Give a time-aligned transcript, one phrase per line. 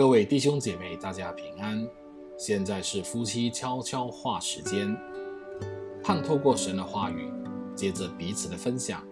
[0.00, 1.86] 各位弟兄姐妹，大家平安。
[2.38, 4.96] 现在是夫妻悄悄话时间，
[6.02, 7.30] 盼透过神的话语，
[7.76, 9.02] 借着彼此的分享，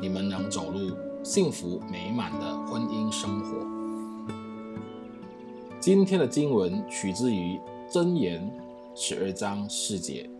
[0.00, 3.58] 你们能走入幸福美满的婚姻生活。
[5.78, 7.60] 今天的经文取自于
[7.92, 8.50] 箴言
[8.94, 10.30] 十二章四节：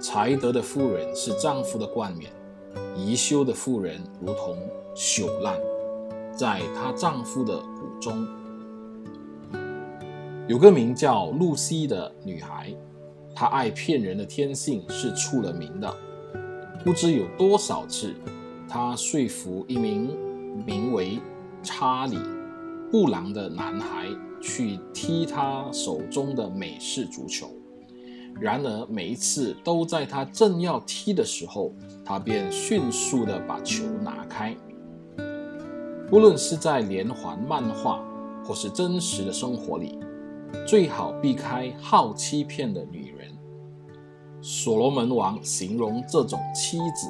[0.00, 2.32] 才德的妇人是丈夫的冠冕，
[2.96, 4.56] 贻羞的妇人如同
[4.96, 5.54] 朽烂，
[6.34, 8.26] 在她丈夫的骨中。
[10.48, 12.74] 有个名叫露西的女孩，
[13.34, 15.94] 她爱骗人的天性是出了名的。
[16.82, 18.14] 不知有多少次，
[18.66, 20.16] 她说服一名
[20.64, 21.18] 名为
[21.62, 22.16] 查理·
[22.90, 24.06] 布朗的男孩
[24.40, 27.50] 去踢她手中的美式足球。
[28.40, 31.74] 然而每一次都在他正要踢的时候，
[32.06, 34.56] 他便迅速地把球拿开。
[36.10, 38.02] 无论是在连环漫画
[38.42, 39.98] 或是真实的生活里。
[40.66, 43.28] 最好避开好欺骗的女人。
[44.40, 47.08] 所罗门王形容这种妻子，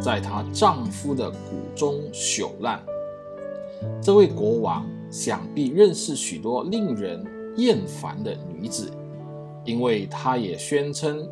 [0.00, 1.36] 在她丈夫的骨
[1.74, 2.80] 中朽烂。
[4.02, 7.24] 这位国王想必认识许多令人
[7.56, 8.90] 厌烦的女子，
[9.64, 11.26] 因为他也宣称，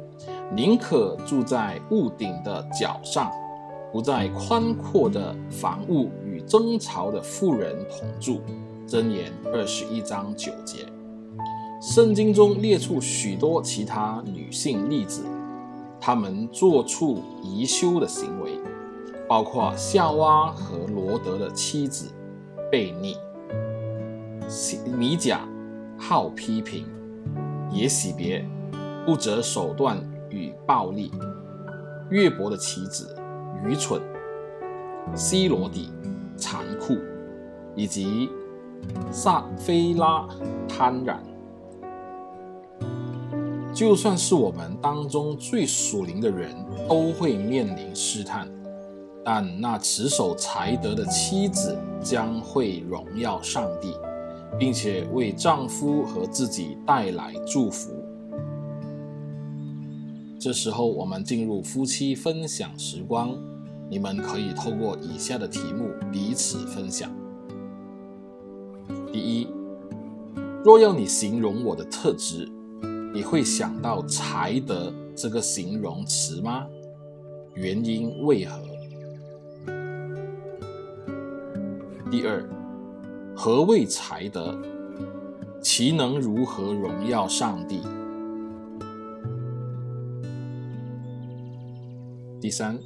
[0.55, 3.31] 宁可住在屋顶的角上，
[3.93, 8.41] 不在宽阔的房屋与争吵的妇人同住。
[8.87, 10.87] 箴言二十一章九节。
[11.81, 15.25] 圣经中列出许多其他女性例子，
[16.01, 18.59] 她们做出宜羞的行为，
[19.29, 22.11] 包括夏娃和罗德的妻子
[22.73, 23.17] 悖逆，
[24.97, 25.47] 米甲
[25.97, 26.85] 好批评，
[27.71, 28.45] 耶洗别
[29.07, 29.99] 不择手段
[30.31, 31.13] 与暴力，
[32.11, 33.15] 约伯的妻子
[33.65, 34.03] 愚蠢，
[35.15, 35.93] 西罗底
[36.37, 36.97] 残酷，
[37.77, 38.29] 以及
[39.13, 40.27] 撒非拉
[40.67, 41.17] 贪婪。
[43.79, 46.53] 就算是我们当中最属灵的人，
[46.89, 48.49] 都会面临试探，
[49.25, 53.95] 但那持守才德的妻子将会荣耀上帝，
[54.59, 57.93] 并且为丈夫和自己带来祝福。
[60.41, 63.39] 这时候，我们进入夫妻分享时光，
[63.89, 67.09] 你们可以透过以下的题目彼此分享。
[69.13, 69.47] 第一，
[70.65, 72.51] 若要你形容我的特质。
[73.19, 76.65] 你会想到才德这个形容词吗？
[77.55, 78.63] 原因为何？
[82.09, 82.49] 第二，
[83.35, 84.57] 何谓才德？
[85.61, 87.81] 其能如何荣耀上帝？
[92.41, 92.79] 第三，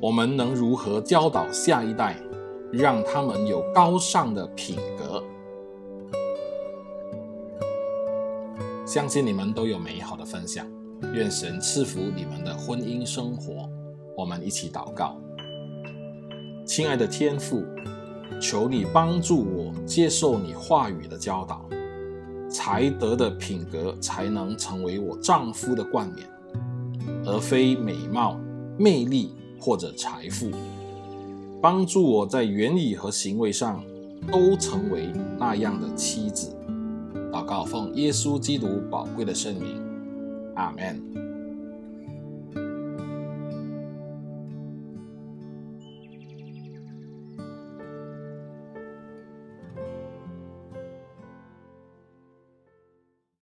[0.00, 2.16] 我们能如何教导下一代，
[2.72, 5.22] 让他们有高尚的品格？
[8.86, 10.66] 相信你们都有美好的分享，
[11.14, 13.66] 愿神赐福你们的婚姻生活。
[14.14, 15.16] 我们一起祷告，
[16.66, 17.64] 亲爱的天父，
[18.38, 21.66] 求你帮助我接受你话语的教导，
[22.50, 26.28] 才德的品格才能成为我丈夫的冠冕，
[27.24, 28.38] 而非美貌、
[28.78, 30.50] 魅力或者财富。
[31.62, 33.82] 帮助我在言语和行为上
[34.30, 36.54] 都成为那样的妻子。
[37.34, 39.82] 祷告奉耶稣基督宝贵的圣名，
[40.54, 41.33] 阿门。